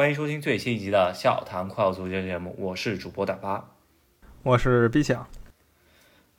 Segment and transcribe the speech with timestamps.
[0.00, 3.68] 欢迎收听最新一集的《笑谈快乐足球》节目，我是主播大巴，
[4.42, 5.28] 我是 B 强。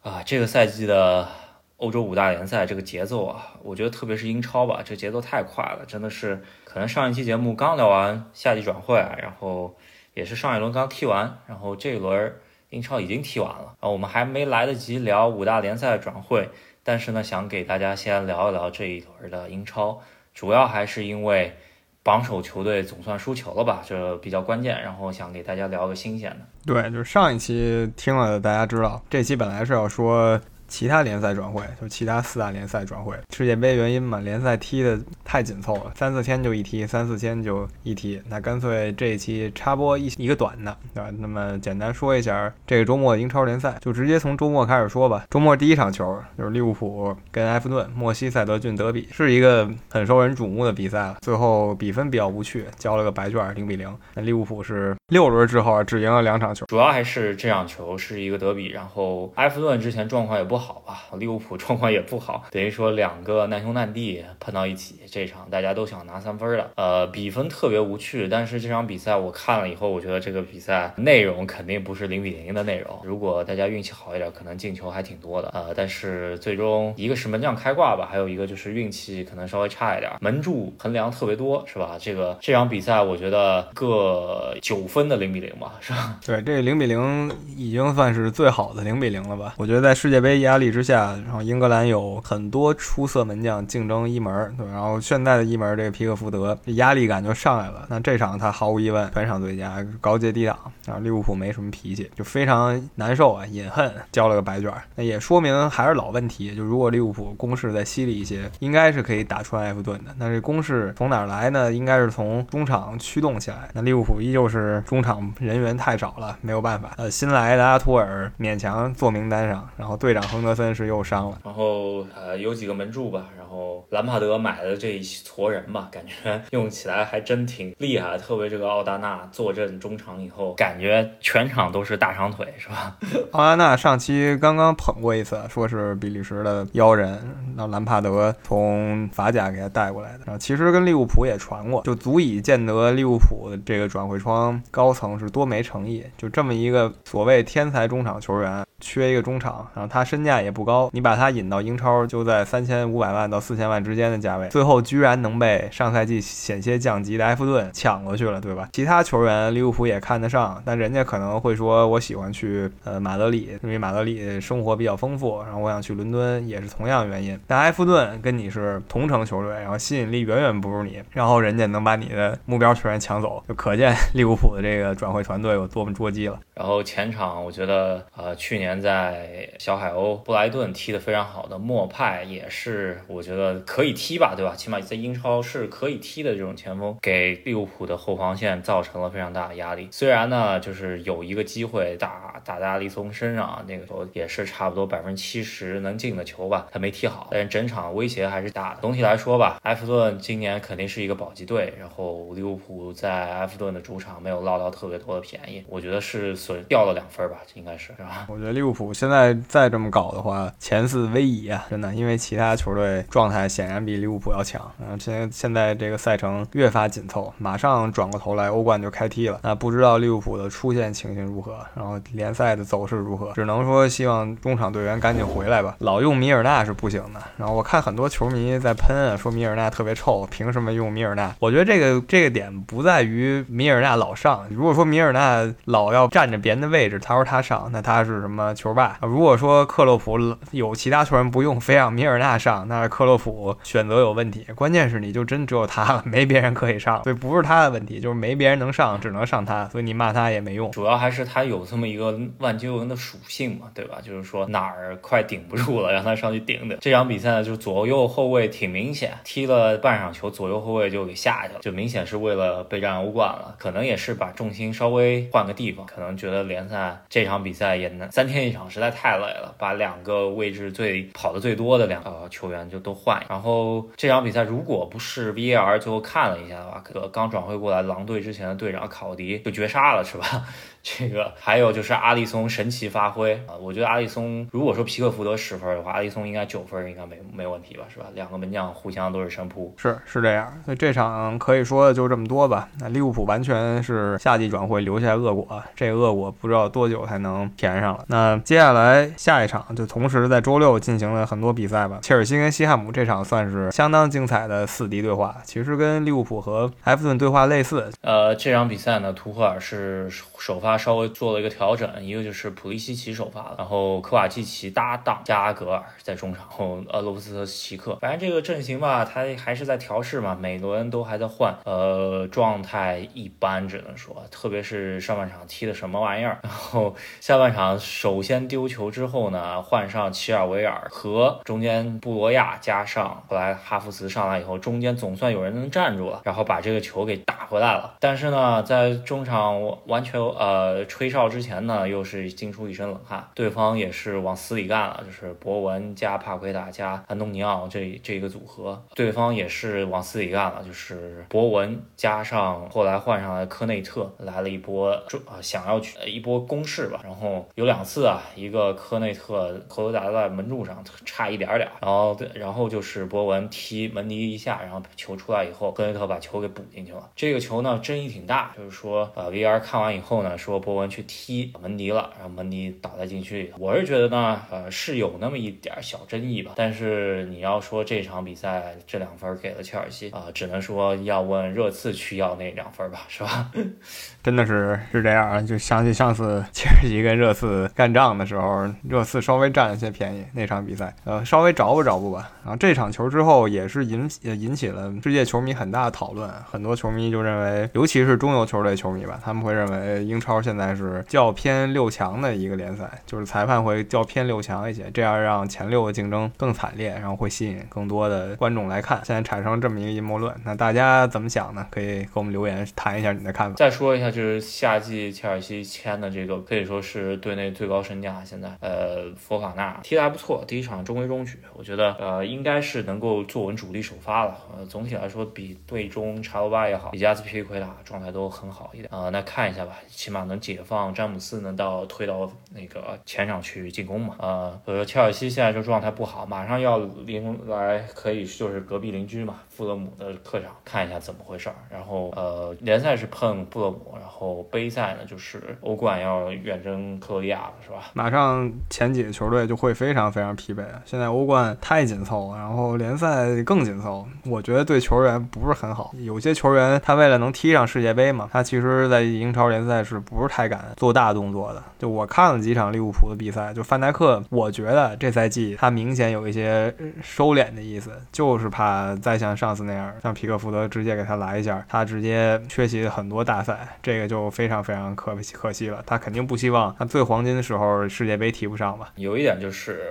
[0.01, 1.29] 啊，这个赛季的
[1.77, 9.77] 欧洲五大联赛这个节奏啊，我觉得特别是英超吧，这节奏太快了，真的是可能上一期节目刚聊完夏季转会，然后
[10.15, 12.33] 也是上一轮刚踢完，然后这一轮
[12.71, 16.49] 英超已经踢完了，啊，我们还没来得及聊五大联赛转会，
[16.83, 20.01] 但是呢，想给大家先聊一聊这一轮的英超，
[20.33, 21.55] 主要还是因为。
[22.03, 24.81] 榜首球队总算输球了吧，这比较关键。
[24.81, 26.37] 然后想给大家聊个新鲜的。
[26.65, 30.39] 对，就是上一期听了，大家知道，这期本来是要说。
[30.71, 41.09] 其他联赛转会就其他四大联赛转会，世界杯原因嘛，联赛踢的太紧凑了，三四天就一踢，三四天就一踢，那干脆这一期插播一一个短的，对吧？
[41.19, 45.25] 那么简单说一下这个周末英超联赛，就直接从周末开始说吧。
[45.29, 51.17] 周末第一场球就是利物浦跟埃弗顿莫西塞德郡德比，是一个很受人瞩目的比赛了。
[51.21, 53.93] 最后比分比较无趣，交了个白卷，零比零。
[54.13, 68.27] 那利物浦是六轮之后只赢了两场球，主要还是这场球是一个德比，然后埃弗顿之前状况也不好好吧，利物浦 状况也不好，等于说两个难兄难弟碰到一起，这场大家都想拿三分的，呃，比分特别无趣。
[68.29, 73.01] 但是这场比赛我看了以后，我觉得这个比赛内容肯定不是零比零的内容。
[73.03, 81.97] 如果大家运气好一点，可能进球还挺多的，呃，但是最终一个是门将开挂吧，还有一个就是运气可能稍微差一点，门柱横梁特别多，是吧？
[81.99, 86.19] 这个这场比赛我觉得各九分的零比零吧，是吧？
[86.25, 89.55] 对，这零比零已经算是最好的零比零了吧？
[89.57, 91.13] 我觉得在世界杯压力之下。
[91.23, 97.85] 然后英格兰有很多出色门将竞争一门，对，然后现在的一门这个皮克福德压力感就上来了。
[97.89, 100.57] 那这场他毫无疑问全场最佳，高阶低挡。
[100.85, 104.71] 然后利物浦没什么脾气，就非常难受啊，隐恨交了个白卷。
[104.95, 110.11] 那也说明还是老问题，就如果利物浦攻势再犀利一些，应该是可以打穿埃弗顿的。
[110.17, 111.71] 那这攻势从哪来呢？
[111.71, 113.69] 应该是从中场驱动起来。
[113.73, 116.91] 那利物浦依旧是中场人员太少了，没有办法。
[116.97, 120.91] 呃，新来的阿图尔勉强坐名单上，然后队长亨德森是。
[120.91, 132.97] 又伤了，然后呃有几个门柱吧，然后兰帕德买的这一撮人吧，感觉 用起来还真挺厉害，特别这个奥达纳坐镇中场以后，感觉全场都是大长腿，是吧？
[133.31, 137.17] 奥达纳上期刚刚捧过一次，说是比利时的妖人，
[137.55, 150.87] 那兰帕德从法甲给他带过来的，然后其实跟利物浦也传过，就足以见得利物浦的这个转会窗高层是多没诚意，就这么一个所谓天才中场球员，缺一个中场，然后他身身价也不高。
[150.93, 158.69] 你把他引到英超，就在三千五百万到四千万之间的价位，最后居然能被上赛季险些降级的埃弗顿抢过去了，对吧？
[158.71, 167.39] 其他球员利物浦也看得上，但人家可能会说，我喜欢去呃马德里，因为马德里生活比较丰富，然后我想去伦敦也是同样原因。
[167.47, 176.39] 但埃弗顿跟你是同城球队，然后吸引力远远不如你，然后人家能把你的目标球员抢走，就可见利物浦的这个转会团队有多么捉鸡了。
[176.53, 180.71] 然后前场我觉得，呃，去年在小海鸥布莱顿。
[180.73, 184.55] 踢得非常好的莫派也是，我觉得可以踢吧，对吧？
[184.55, 189.87] 起码在英超是可以踢的这种前锋，给利物浦的后防线造成了非常大的压力。
[189.91, 198.81] 虽然呢，就是有一个机会打打在阿里松身上，那个时候也是差不多百分之七十能进的球吧，他没踢好，但是整场威胁还是大的。
[198.81, 208.25] 总体来说吧，埃弗顿今年肯定是一个保级队，然后利物浦在埃弗顿的主场没有捞到特别多的便宜，我觉得是损掉了两分吧，应该是是吧？
[208.29, 210.51] 我觉得利物浦现在再这么搞好的话。
[210.59, 214.59] 前四位移啊，真的，因为其他球队状态显然比利物浦要强。
[214.79, 219.39] 嗯，现在现在这个赛程越发紧凑，马上转过头来欧冠就开踢了。
[219.43, 223.31] 那不知道利物浦的出线情形如何，然后联赛的走势如何？
[223.33, 225.75] 只能说希望中场队员赶紧回来吧。
[225.79, 227.21] 老用米尔纳是不行的。
[227.37, 231.33] 然后我看很多球迷在喷，说米尔纳特别臭，凭什么用米尔纳？
[231.39, 234.45] 我觉得这个这个点不在于米尔纳老上。
[234.49, 238.97] 如果说米尔纳老要占着别人的位置，他说他上，那他是什么球霸？
[239.01, 240.37] 如果说克罗克洛普。
[240.51, 244.45] 有其他球员不用，非让米尔纳上，那是克洛普选择有问题。
[244.55, 249.67] 关键是你就真只有他了， 没别人可以上，所以不是他的问题，就是没别人能上，只能上他。
[249.69, 250.69] 所以你骂他也没用。
[250.71, 253.97] 主要还是他有这么一个万金油的属性嘛，对吧？
[254.03, 256.77] 就是说哪儿快顶不住了， 让他上去顶顶。
[256.81, 263.55] 这场比赛呢，就左右后卫挺明显，踢了半场球，左右后卫就给下去了，就明显是为了备战欧冠了。
[263.57, 273.19] 可能也是把重心稍微换个地方，可能觉得联赛这场比赛也难，三天天一场实在太累了，把两个位置最跑的最多的两个球员就都换。
[273.27, 280.45] 然后这场比赛如果不是 VAR 最后看了一下的话，可刚转会过来狼队之前的队长考迪就绝杀了，是吧？
[280.83, 283.53] 这个还有就是阿里松神奇发挥啊！
[283.61, 287.83] 我觉得阿里松如果说皮克福德十分的话，阿里松应该九分，应该没没问题吧？
[287.87, 288.07] 是吧？
[288.15, 290.51] 两个门将互相都是神扑，是是这样。
[290.65, 292.67] 所以这场可以说就这么多吧。
[292.79, 298.03] 那利物浦完全是夏季转会留下恶果，这恶果不知道多久才能填上了。
[298.07, 301.99] 那接下来下一场就同时在周六进行了很多比赛吧。
[302.01, 307.89] 切尔西跟西汉姆这场算是相当精彩的四敌对话，其实跟利物浦和埃弗顿对话类似。
[308.01, 310.71] 呃，这场比赛呢，图赫尔是首发。
[310.81, 340.81] 稍微做了一个调整，一个就是普利西奇首发了，然后科瓦契奇搭档加阿格尔在中场，后呃罗布斯特奇克，反正这个阵型吧，他还是在调试嘛，每轮都还在换，呃，状态一般，只能说，特别是上半场踢的什么玩意儿，然后下半场首先丢球之后呢，换上齐尔维尔和中间布罗亚，加上后来哈弗茨上来以后，中间总算有人能站住了，然后把这个球给打回来了，但是呢，在中场完全呃。
[340.91, 343.25] 吹哨之前呢，又是惊出一身冷汗。
[343.33, 348.81] 对方也是往死里干了，就是博文加帕奎塔加安东尼奥这这个组合。
[348.93, 356.99] 对方也是往死里干了，就是博文加上后来换上来科内特，来了一波啊想要去一波攻势吧。
[357.03, 361.69] 然后有两次啊，一个科内特 头头打在门柱上，差一点点。
[361.81, 367.09] 然后对，然后就是博文踢门迪一下，然后球出来以后，格雷特把球给补进去了。
[367.15, 370.61] 这个球呢，争议挺大，就是说呃，VR 看完以后呢，说。
[370.61, 373.51] 博文去踢门迪了，然后门迪倒在禁区里。
[373.57, 376.51] 我是觉得呢，呃，是有那么一点小争议吧。
[376.55, 383.51] 但是你要说这场比赛这两分给了切尔西啊，只能说要问热刺去要那两分吧，是吧？
[384.21, 392.29] 真的是是这样啊，就想起上次切尔西跟热刺干仗的时候，热刺稍微占了些便宜那场比赛，呃，稍微找补找补吧。
[392.43, 400.41] 然后这场球之后也是引引起了世界球迷很大的讨论，很多球迷就认为，尤其是中游球队球迷吧，他们会认为英超。
[400.41, 408.99] 现在是较偏六强的一个联赛，就是裁判会较偏六强一些，这样让前六的竞争更惨烈，然后会吸引更多的观众来看。
[409.05, 411.67] 现在产生这么一个阴谋论，那大家怎么想呢？
[411.69, 413.55] 可以给我们留言谈一下你的看法。
[413.55, 424.37] 再说一下，就是夏季切尔西签的这个可以说是队内最高身价，现在呃，佛法纳踢得还不错，第一场中规中矩，我觉得呃应该是能够坐稳主力首发了。
[424.57, 429.09] 呃，总体来说比队中查罗巴也好，比加斯皮奎塔状态都很好一点啊。
[429.09, 430.21] 那看一下吧，起码。
[430.31, 434.15] 能解放詹姆斯呢，到推到那个前场去进攻嘛？
[434.19, 441.55] 呃，呃，切尔西现在这状态不好，马上要迎来可以就是隔壁邻居嘛，富勒姆的客场，看一下怎么回事儿。
[441.69, 447.89] 然后呃，联赛是碰布勒姆，然后杯赛呢就是欧冠要远征克罗地亚了，是吧？
[447.93, 450.61] 马上前几球队就会非常非常疲惫。
[450.85, 455.93] 现在欧冠太紧凑了，然后联赛更紧凑，我觉得对球员不是很好。
[455.99, 460.01] 有些球员他为了能踢上世界杯嘛，他其实在英超联赛是。
[460.11, 461.63] 不是太敢做大动作的。
[461.79, 475.81] 就我看了几场利物浦的比赛，就范戴克，我觉得这赛季他明显有一些收敛的意思，就是怕再像上次那样，像皮克福德直接给他来一下，他直接缺席很多大赛，这个就非常非常可可惜了。
[475.85, 478.89] 他肯定不希望他最黄金的时候世界杯踢不上吧？
[479.01, 479.81] 有一点就是，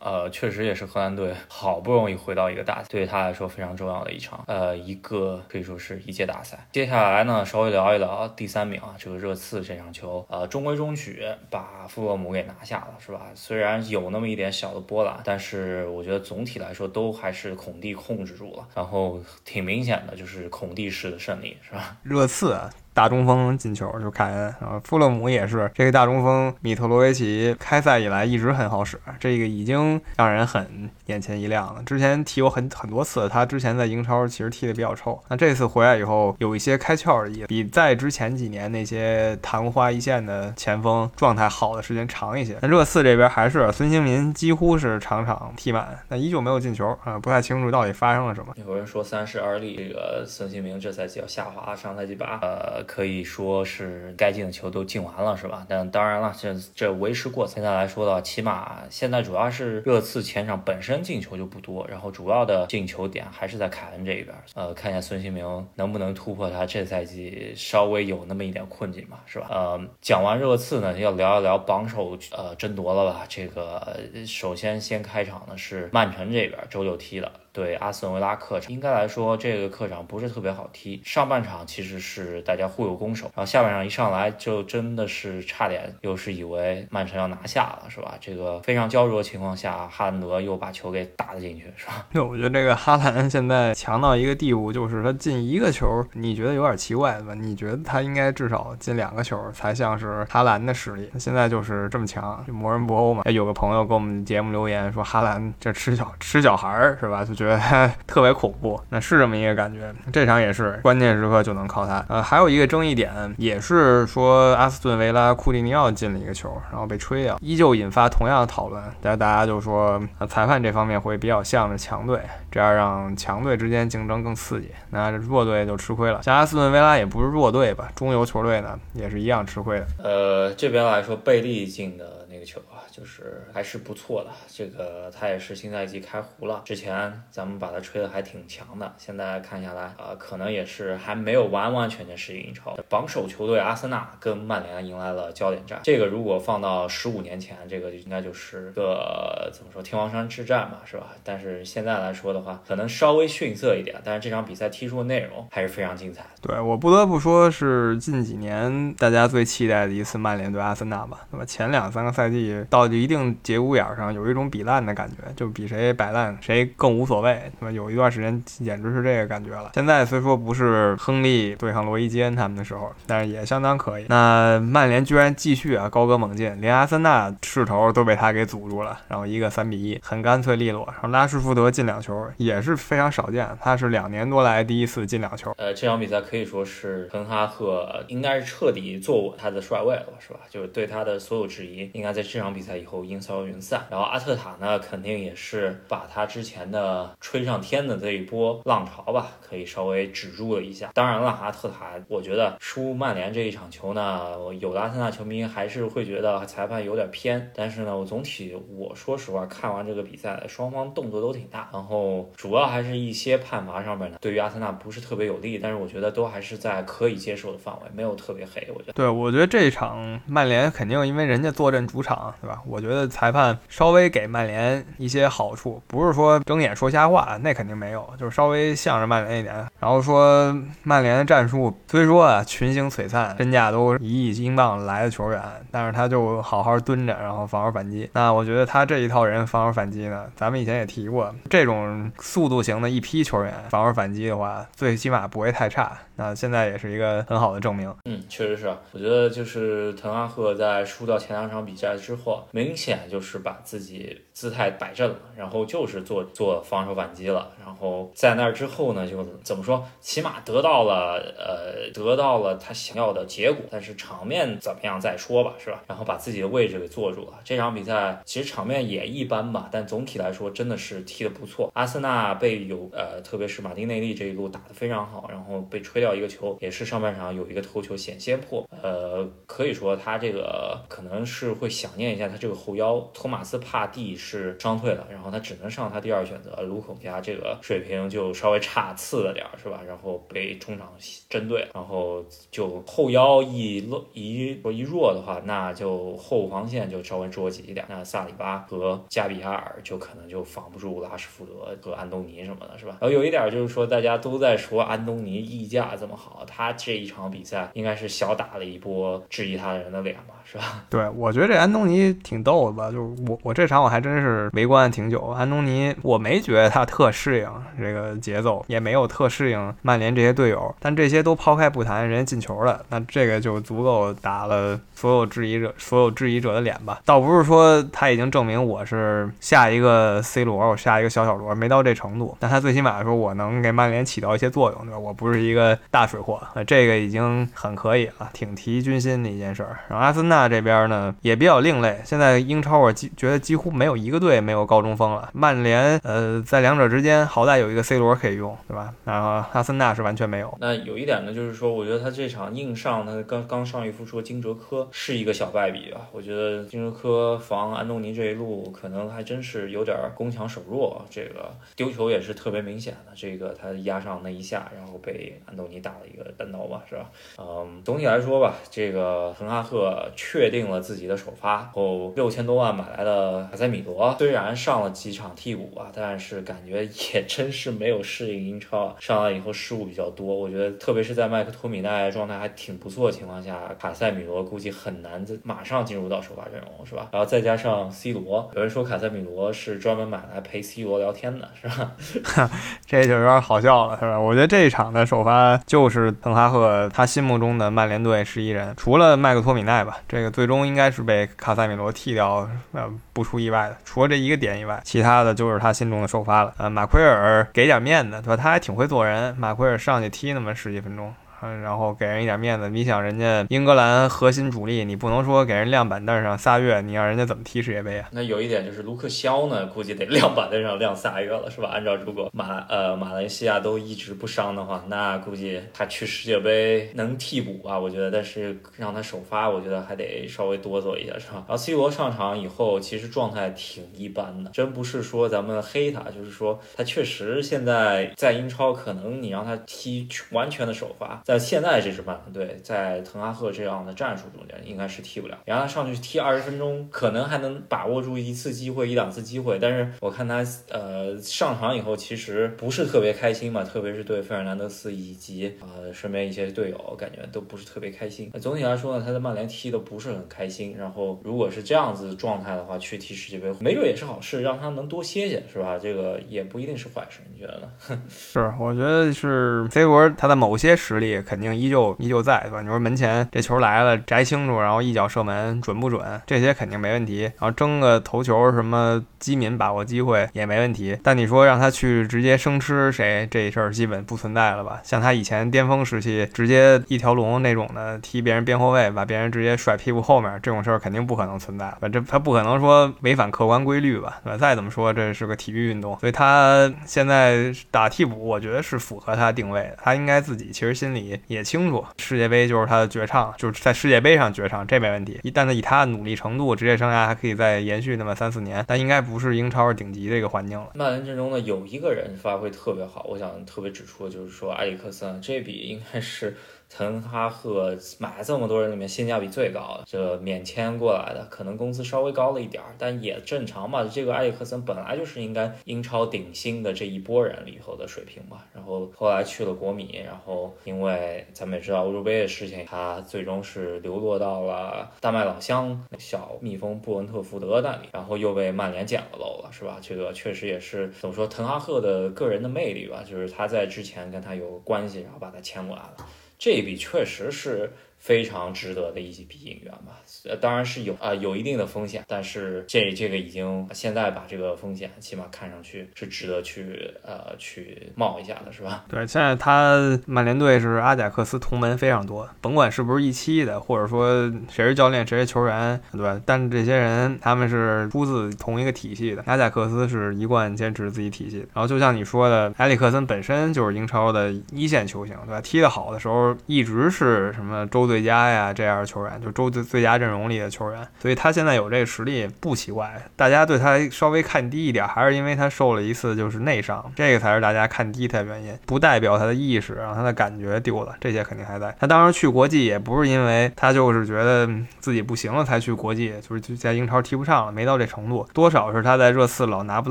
[0.00, 6.66] 呃，确实也是荷兰队好不容易回到一个大赛，对于他来说非常重要的一场，呃，一个可以说是一届大赛。
[6.72, 9.56] 接下来呢，稍微聊一聊第三名啊，这个热刺。
[9.66, 13.22] 这场球，呃，中规中矩，把富勒姆给拿下了，是吧？
[13.34, 21.96] 虽然有那么一点小的波澜，但是我觉得总体来说都还是孔蒂控制住了，然后挺明显的就是孔蒂式的胜利，是吧？
[22.04, 22.56] 热刺。
[22.96, 31.82] 大中锋进球就凯恩，然后富勒姆也是这个大中锋米特罗维奇开赛以来一直很好使，这个已经让人很眼前一亮了。
[31.82, 42.56] 之前提过很很多次，他之前在英超其实踢的比较臭，那这次回来以后有一些开窍的意思，比在之前几年那些昙花一现的前锋状态好的时间长一些。
[42.62, 48.54] 那热刺这边还是孙兴民几乎是场场踢满，但依旧没有进球啊，不太清楚到底发生了什么。
[48.56, 52.85] 有人说三十而立，这个孙兴民这赛季要下滑，上赛季把呃。
[52.86, 55.66] 可以说是该进的球都进完了，是吧？
[55.68, 57.46] 但当然了，这这为时过。
[57.46, 64.34] 现在来说的话，起码现在主要是热刺前场本身进球就不多，然后主要的进球点还是在凯恩这一边。
[64.54, 69.48] 呃，看一下孙兴民能不能突破他这赛季稍微有那么一点困境吧，是吧？
[69.50, 73.24] 呃，讲完热刺呢，要聊一聊榜首呃争夺了吧？
[73.28, 77.30] 这个首先先开场的是曼城这边，周六踢的。
[77.56, 81.00] 对阿斯顿维拉客场，应该来说这个客场不是特别好踢。
[81.02, 88.12] 上半场其实是大家互有攻守，然后下半场一上来就真的是差点，又是以为曼城要拿下了，是吧？
[88.20, 92.04] 这个非常焦灼的情况下，哈兰德又把球给打了进去，是吧？
[92.12, 97.32] 那我觉得这个哈兰现在强到一个地步，就是他进一个球，你觉得有点奇怪吧？
[97.32, 103.22] 你觉得他应该至少进两个球才像是哈兰的实力，现在就是这么强，就魔人布欧嘛。
[103.30, 107.24] 有个朋友给我们节目留言说哈兰这吃小吃小孩儿是吧？
[107.24, 107.58] 就觉得对
[108.06, 109.92] 特别恐怖，那是这么一个感觉。
[110.12, 112.04] 这场也是关键时刻就能靠他。
[112.08, 118.82] 呃，还有一个争议点也是说阿斯顿维拉库蒂尼奥进了一个球，然后被吹掉，依旧引发同样的讨论。
[119.00, 126.22] 但大家就说裁判这方面会比较像着强队，这样让强队之间竞争更刺激，那弱队就吃亏了。
[126.22, 127.88] 像阿斯顿维拉也不是弱队吧？
[127.94, 129.86] 中游球队呢也是一样吃亏的。
[130.02, 132.84] 呃，这边来说贝利进的那个球啊。
[132.92, 136.62] 就是还是不错的，这个他也是新赛季开胡了。
[136.64, 142.76] 之前咱们把他吹的还挺强的，现在看下来啊，可能也是还没有完完全全适应英超。
[142.88, 151.08] 榜首球队阿森纳跟曼联迎来了焦点战，这个如果放到十五年前，这个就应该就是个怎么说天王山之战吧，是吧？
[151.22, 156.24] 但是现在来说的话，可能稍微逊色一点，但是这场比赛踢出的内容还是非常精彩。
[156.40, 161.26] 对我不得不说是近几年大家最期待的一次曼联对阿森纳吧。
[161.30, 162.86] 那么前两三个赛季到。
[162.96, 167.70] 一定节骨眼上有一种比烂的感觉，就比谁摆烂谁更无所谓，对吧？
[167.70, 169.72] 有一段时间简直是这个感觉了。
[169.74, 174.06] 现在虽说不是亨利对上罗伊基恩他们的时候，但是也相当可以。
[174.08, 180.86] 那曼联居然继续啊高歌猛进，连阿森纳势头都被他给阻住了，然后一个三比一，很干脆利落。
[180.86, 185.52] 然后拉什福德进两球也是非常少见，他是两年多来第一次进两球。
[185.58, 190.40] 呃，这场比赛可以说是滕哈赫应该是彻底坐稳他的帅位了，是吧？
[190.48, 192.76] 就是对他的所有质疑，应该在这场比赛。
[192.76, 200.90] 以后烟消云散，然后阿特塔呢，肯定也是把他之前的吹上天的这一波浪潮吧，可以稍微止住了一下。
[200.92, 218.68] 当然了，阿特塔，我觉得输曼联这一场球呢，有的阿森纳球迷还是会觉得裁判有点偏，但是呢，我总体我说实话，看完这个比赛，双方动作都挺大，然后主要还是一些判罚上面呢，对于阿森纳不是特别有利，但是我觉得都还是在可以接受的范围，没有特别黑。
[218.74, 222.60] 我觉得，对，我觉得这一场曼联肯定因为人家坐镇主场，场对吧？
[222.64, 229.54] 我觉得裁判稍微给曼联一些好处，不是说睁眼说瞎话，那肯定没有，就是稍微向着曼联一点。
[229.80, 238.08] 然后说曼联的战术，虽说啊群星璀璨，身价都一亿英镑来的球员，但是他就好好蹲着，然后防守反击。
[238.12, 245.92] 那我觉得他这一套人防守反击呢，咱们以前也提过，这种速度型的一批球员防守反击的话，最起码不会太差。
[246.16, 247.94] 那现在也是一个很好的证明。
[248.04, 257.50] 嗯，确实是，我觉得就是滕哈赫在输掉前两场比赛之后，明显就是把自己姿态摆正了，然后就是做做防守反击了。
[257.62, 263.64] 然后在那之后呢，就怎么说，起码得到了呃得到了他想要的结果。
[263.70, 265.82] 但是场面怎么样再说吧，是吧？
[265.86, 267.34] 然后把自己的位置给坐住了。
[267.44, 271.70] 这场比赛其实场面也一般吧，但总体来说真的是踢得不错。
[271.74, 276.05] 阿森纳被有呃，特别是马丁内利这一路打得非常好，然后被吹掉。
[276.06, 289.80] 掉一个球，也是上半场有一个头球险些破，呃，可以说他这个可能是会想念一下他这个后腰托马斯帕蒂是伤退了，然后他只能上他第二选择卢孔加，这个水平就稍微差次了点儿，是吧？
[289.84, 290.92] 然后被中场
[291.28, 302.98] 针对，然后就后腰一弱一一弱的话，那就后防线就稍微捉急一点，那萨里巴和加比亚尔就可能就防不住拉什福德和安东尼什么的，是吧？
[303.00, 305.95] 然后有一点就是说，大家都在说安东尼溢价。
[305.96, 310.84] 这么好，他这一场比赛应该是小打了一波质疑他的人的脸吧，是吧？
[310.90, 315.20] 对，我觉得这安东尼挺逗的吧，就是我我这场我还真是围观挺久。
[315.36, 327.00] 安东尼我没觉得他特适应这个节奏，也没有特适应曼联这些队友，但这些都抛开不谈，人家进球了，那这个就足够打了所有质疑者所有质疑者的脸吧。
[327.04, 334.98] 倒不是说他已经证明我是下一个 C 罗，我下一个小小罗，没到这程度，但他最起码说我能给曼联起到一些作用，对吧？
[334.98, 335.76] 我不是一个。
[335.90, 339.80] 大水货，啊，这个已经很可以了，挺提军心的一件事儿。
[339.88, 345.30] 然后阿森纳这边呢也比较另类，现在英超我几觉得几乎没有一个队没有高中锋了。
[345.32, 348.92] 曼联呃在两者之间好歹有一个 C 罗可以用，对吧？
[349.04, 350.56] 然后阿森纳是完全没有。
[350.60, 356.00] 那有一点呢，就是说我觉得他这场硬上，他刚刚上一副说金哲科是一个小败笔啊。
[356.12, 363.12] 我觉得金哲科防安东尼这一路可能还真是有点攻强守弱，这个丢球也是特别明显的。
[363.14, 365.75] 这个他压上那一下，然后被安东尼。
[365.76, 367.10] 尼打了一个单刀吧，是吧？
[367.38, 380.34] 嗯，总体来说吧，这个滕哈赫确定了自己的首发后，六千多万买来的卡塞米罗，虽然上了几场替补啊，但是感觉也真是没有适应英超，上来以后失误比较多。
[380.34, 387.08] 我觉得，特别是在麦克托米奈状态还挺不错的情况下，卡塞米罗估计很难在马上进入到首发阵容，是吧？
[387.12, 391.92] 然后再加上 C 罗，有人说卡塞米罗是专门买来陪 C 罗聊天的，是吧？
[392.86, 394.18] 这就有点好笑了，是吧？
[394.18, 406.54] 我觉得这一场的首发就是滕哈赫他心目中的曼联队十一人，除了麦克托米奈吧，这个最终应该是被卡塞米罗替掉，呃，不出意外的，除了这一个点以外，其他的就是他心中的首发了。
[406.58, 408.36] 呃，马奎尔给点面子，对吧？
[408.36, 411.12] 他还挺会做人，马奎尔上去踢那么十几分钟。
[411.42, 412.68] 嗯，然后给人一点面子。
[412.70, 418.08] 你想，人家英格兰核心主力，你不能说给人晾板凳上仨月，你让人家怎么踢世界杯啊？
[418.12, 421.68] 那有一点就是卢克肖呢，估计得晾板凳上晾仨月了，是吧？
[421.72, 427.78] 按照如果马呃马来西亚都一直不伤的话，那估计他去世界杯能替补吧？
[427.78, 431.44] 我觉得，但是让他首发，我觉得还得稍微哆嗦一下，是吧？
[431.46, 441.22] 然后 C 罗上场以后，其实状态挺一般的，真不是说咱们黑他，就是说他确实现在在英超，可能你让他踢完全的首发。
[441.26, 445.36] 在现在这支曼联队，在滕哈赫这样的战术中间，应该是踢不了。
[445.44, 449.58] 让他上去踢二十分钟，可能还能把握住一次机会、一两次机会。
[449.60, 458.30] 但是我看他呃上场以后，其实不是特别开心嘛，特别是对费尔南德斯以及呃身边一些队友，感觉都不是特别开心。
[458.40, 460.76] 总体来说呢，他在曼联踢的不是很开心。
[460.78, 465.76] 然后如果是这样子状态的话，去踢世界杯，没准也是好事，让他能多歇歇，是吧？
[465.76, 468.00] 这个也不一定是坏事，你觉得呢？
[468.08, 471.46] 是，我觉得是 C 罗他的某些实力肯定。
[471.56, 472.60] 依旧依旧在，对吧？
[472.60, 476.20] 你说门前这球来了，摘清楚，然后一脚射门准不准？
[476.26, 477.22] 这些肯定没问题。
[477.22, 480.98] 然后争个头球，什么机敏把握机会也没问题。
[481.02, 484.80] 但你说让他去直接生吃谁，这事儿基本不存在了吧？
[484.82, 491.72] 像他以前巅峰时期，直接一条龙那种的踢别人边后卫，把别人直接甩屁股后面，这种事儿肯定不可能存在。
[491.80, 494.20] 反正他不可能说违反客观规律吧？
[494.24, 494.36] 对吧？
[494.36, 499.76] 再怎么说，这是个体育运动，所以他现在打替补，我觉得是符合他定位的。
[499.82, 501.44] 他应该自己其实心里也。
[501.46, 505.20] 清楚，世界杯就是他的绝唱，就是在世界杯上绝唱，这没问题。
[505.22, 510.70] 一旦他以他的努力程度，职业生涯还可以再延续那么三四年，但应该不是英超顶级的一个环境了。
[510.74, 516.36] 曼联阵中呢有一个人发挥特别好，我想特别指出的就是说埃里克森，这笔应该是。
[516.68, 523.84] 滕哈赫买这么多人里面性价比最高的，这免签过来的，可能工资稍微高了一点儿，但也正常嘛。
[523.84, 528.42] 这个埃里克森本来就是应该英超顶薪的这一波人里头的水平嘛。
[528.52, 539.78] 然后后来去了国米，然后因为咱们也知道欧洲杯的事情，他最终是流落到了丹麦老乡小蜜蜂布伦特福德那里，然后又被曼联捡了漏了，是吧？
[539.80, 545.96] 这个确实也是怎么说，滕哈赫的个人的魅力吧，就是他在之前跟他有关系，然后把他签过来了。
[546.38, 547.70] 这笔确实是。
[547.98, 558.84] 非常值得的一笔引援吧，呃，当然是有啊，有一定的风险，但是这这个已经现在把这个风险起码看上去是值得去呃去冒一下的，是吧？
[558.88, 566.20] 对，现在他曼联队是阿贾克斯同门非常多，甭管是不是一期的，或者说谁是教练谁是球员，对吧？
[566.24, 575.40] 但这些人他们是出自同一个体系的，阿贾克斯是一贯坚持自己体系，然后就像你说的，埃里克森本身就是英超的一线球星，对吧？
[575.40, 582.92] 踢得好的时候一直是什么周最佳呀，这样的球员就周最最佳阵容里的球员，所以他现在有这个实力不奇怪。
[583.16, 591.74] 大家对他稍微看低一点，还是因为他受了一次就是内伤，这个才是大家看低他的原因，不代表他的意识让他的感觉丢了，这些肯定还在。
[591.78, 599.90] 他当时去国际也不是因为他就是觉得自己不行了才去国际，就是在英超踢不上了，没到这程度，多少是他在热刺老拿不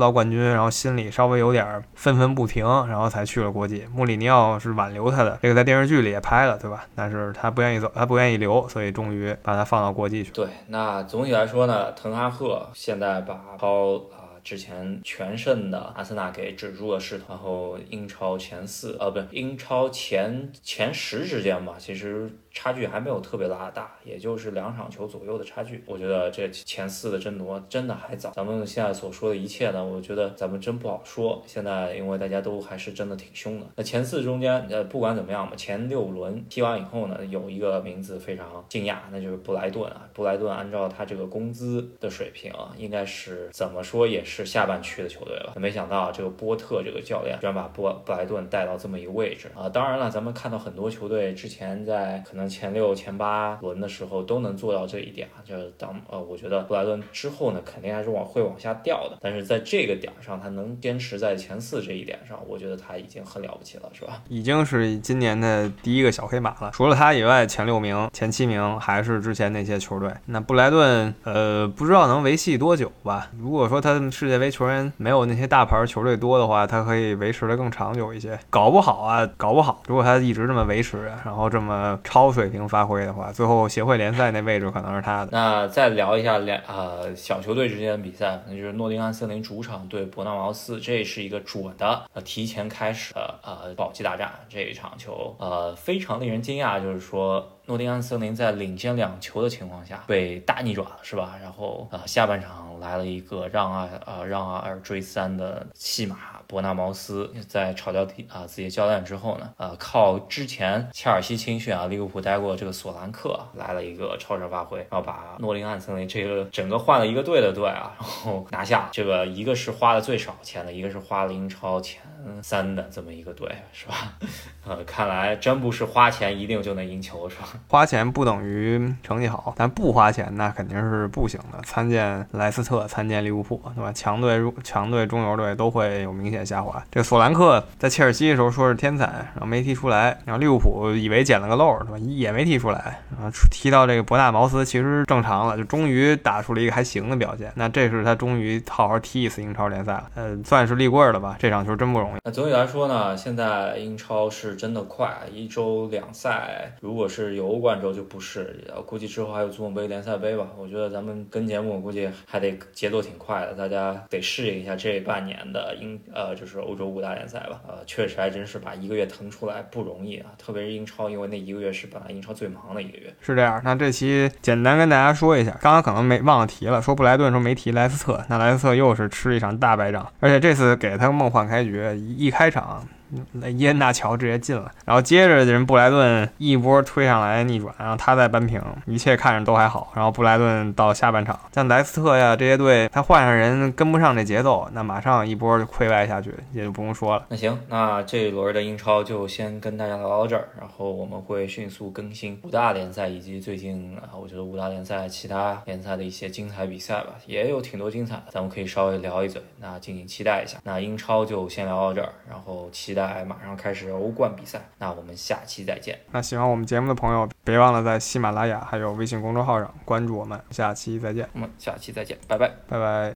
[0.00, 3.84] 到冠军，然后心里稍微有点愤愤不平，然后才去了国际。
[3.94, 6.84] 穆里尼奥是挽留他的，这个在电视剧里也拍了，对吧？
[6.94, 7.85] 但是他不愿意走。
[7.94, 10.30] 还不愿意留，所以终于把它放到国际去。
[10.32, 22.30] 对，那总体来说呢，滕哈赫现在把超啊之前全胜的阿森纳给止住了势头，然后英超前四，啊，不是英超前前十之间吧，其实。
[22.56, 25.84] 差距还没有特别拉大，也就是两场球左右的差距。
[25.86, 28.30] 我觉得这前四的争夺真的还早。
[28.30, 31.42] 咱们现在所说的一切呢，我觉得咱们真不好说。
[31.46, 33.66] 现在因为大家都还是真的挺凶的。
[33.76, 40.08] 那前四中间，呃，不管怎么样吧，前六轮踢完以后呢，有一个名字非常惊讶，那就是布莱顿啊。
[40.14, 45.52] 布莱顿按照他这个工资的水平啊，应该是怎么说也是下半区的球队了。
[45.56, 49.68] 没想到这个波特这个教练居然把布布莱顿带到这么一个位置啊。
[49.68, 52.45] 当然了，咱们看到很多球队之前在可能。
[52.48, 55.42] 前六、前八轮的时候都能做到这一点啊。
[55.44, 59.18] 就是当呃，我觉得布莱顿之后呢，肯定还是往会往下掉的。
[59.20, 64.22] 但是在这个点上，他能坚持在前四这一点上，我觉得他已经很了不起了，是吧？
[64.28, 66.70] 已经是今年的第一个小黑马了。
[66.72, 70.10] 除了他以外，前六名、前七名还是之前那些球队。
[70.26, 73.30] 那布莱顿，呃，不知道能维系多久吧？
[73.38, 78.38] 如果说他世界杯球员没有那些大牌球队多的话，他可以维持的更长久一些。
[78.50, 85.30] 搞不好啊，搞不好，如果他一直这么维持，然后这么超水平发挥的话，最后协会联赛那位置可能是他的。
[85.32, 94.30] 那再聊一下两呃小球队之间的比赛，那就是诺丁汉森林主场对伯纳茅斯，这是一个准的呃提前开始的呃保级大战。
[94.48, 97.52] 这一场球呃非常令人惊讶，就是说。
[97.66, 101.36] 诺丁汉森林在领先两球的情况下被大逆转了，是吧？
[101.42, 106.16] 然后呃，下半场来了一个让二呃让二追三的戏码。
[106.48, 122.00] 伯纳茅斯在炒掉啊自己的教练之后呢，呃，靠之前切尔西青训啊，利物浦待过这个索兰克来了一个超神发挥，然后把诺丁汉森林这个整个换了一个队的队啊，然后拿下这个一个是花的最少钱的，一个是花英超前
[122.40, 124.12] 三的这么一个队，是吧？
[124.64, 127.48] 呃，看来真不是花钱一定就能赢球，是吧？
[127.68, 131.58] 花钱不等于成绩好，但不花钱那肯定是不行的。
[131.64, 133.92] 参见莱斯特，参见利物浦，对吧？
[133.92, 136.82] 强队、强队、中游队都会有明显下滑。
[136.90, 141.98] 这个索兰克在切尔西的时候说是天才，然后没踢出来，然后利物浦以为捡了个漏，对吧？
[141.98, 143.00] 也没踢出来。
[143.16, 147.50] 然后踢到这个伯纳茅斯，其实正常了，就终于打出了一个还行的表现。
[147.54, 151.36] 那这是他终于好好踢一次英超联赛了，呃，算是立棍儿了吧？
[151.38, 152.20] 这场球真不容易。
[152.24, 157.45] 那总体来说呢，现在英超是真的快，一周两赛，如果是有。
[157.46, 160.46] 欧冠周就不是，估计之后还有足总杯、联赛杯吧。
[160.58, 167.60] 我觉得咱们跟节目估计还得节奏挺快的，大家得适应一下这半年的英呃，就是欧洲五大联赛吧。
[167.66, 173.12] 呃，确实还真是把一个月腾出来不容易啊，特别是英超，因为那一个月是本来英超最忙的一个月。
[173.20, 182.86] 是这样，那这期简单跟大家说一下，刚刚可能没忘了提了，说布莱顿时候没提莱斯特，那莱斯特又是吃了一场大败仗，而且这次给他梦幻开局，一开场。
[183.32, 189.92] 那伊恩纳乔直接进了，然后接着人布莱顿一波推上来逆转，然后他再扳平，一切看着都还好。
[189.94, 197.24] 然后布莱顿到下半场，像莱斯特呀这些队，他换上人跟不上这节奏，那马上一波就溃败下去，也就不用说了。
[197.28, 210.58] 那行，那这一轮的英超就先跟大家聊到这儿，然后我们会迅速更新五大联赛以及最近啊，我觉得五大联赛其他联赛的一些精彩比赛吧，也有挺多精彩的，咱们可以稍微聊一嘴，那敬请期待一下。
[210.64, 212.95] 那英超就先聊到这儿，然后期。
[212.96, 215.96] 在马上开始欧冠比赛，那我们下期再见。
[216.10, 220.40] 那喜欢我们节目的朋友，别忘了在喜马拉雅还有微信公众号上关注我们。
[220.50, 223.04] 下期再见，我们下期再见，拜拜，拜拜。